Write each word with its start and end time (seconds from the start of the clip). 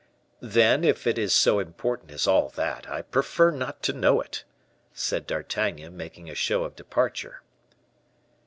"Then, 0.41 0.83
if 0.83 1.05
it 1.05 1.19
is 1.19 1.31
so 1.31 1.59
important 1.59 2.09
as 2.11 2.25
all 2.25 2.49
that, 2.55 2.89
I 2.89 3.03
prefer 3.03 3.51
not 3.51 3.83
to 3.83 3.93
know 3.93 4.19
it," 4.19 4.43
said 4.95 5.27
D'Artagnan, 5.27 5.95
making 5.95 6.27
a 6.27 6.33
show 6.33 6.63
of 6.63 6.75
departure. 6.75 7.43